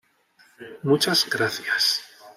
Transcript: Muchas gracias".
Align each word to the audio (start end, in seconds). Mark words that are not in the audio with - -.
Muchas 0.81 1.29
gracias". 1.29 2.01